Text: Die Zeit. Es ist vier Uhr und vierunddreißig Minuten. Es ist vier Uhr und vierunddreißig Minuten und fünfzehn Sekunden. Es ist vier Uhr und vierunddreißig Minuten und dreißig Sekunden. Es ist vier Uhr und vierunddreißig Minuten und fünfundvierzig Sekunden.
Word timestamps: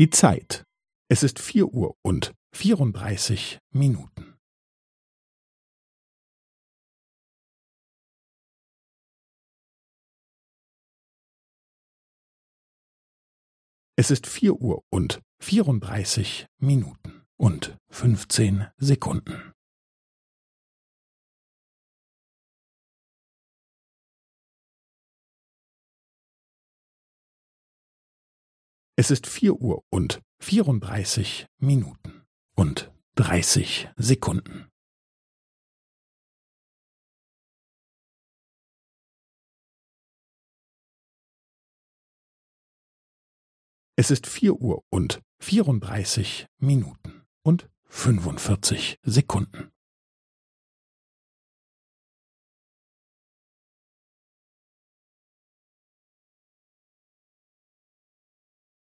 Die 0.00 0.08
Zeit. 0.08 0.64
Es 1.10 1.22
ist 1.22 1.38
vier 1.38 1.74
Uhr 1.74 1.94
und 2.00 2.32
vierunddreißig 2.54 3.58
Minuten. 3.70 4.38
Es 13.94 14.10
ist 14.10 14.26
vier 14.26 14.54
Uhr 14.54 14.82
und 14.88 15.20
vierunddreißig 15.38 16.46
Minuten 16.56 17.26
und 17.36 17.76
fünfzehn 17.90 18.68
Sekunden. 18.78 19.52
Es 29.00 29.10
ist 29.10 29.26
vier 29.26 29.54
Uhr 29.54 29.82
und 29.88 30.20
vierunddreißig 30.40 31.46
Minuten 31.56 32.26
und 32.54 32.92
dreißig 33.14 33.88
Sekunden. 33.96 34.68
Es 43.96 44.10
ist 44.10 44.26
vier 44.26 44.56
Uhr 44.56 44.84
und 44.90 45.22
vierunddreißig 45.38 46.48
Minuten 46.58 47.22
und 47.42 47.70
fünfundvierzig 47.84 48.98
Sekunden. 49.02 49.69